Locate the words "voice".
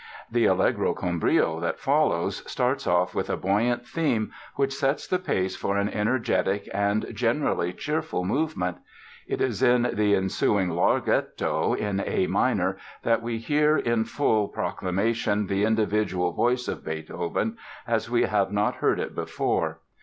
16.31-16.67